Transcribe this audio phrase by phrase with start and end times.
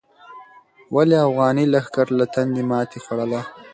[0.95, 3.41] ولې افغاني لښکر له تندې ماتې خوړله؟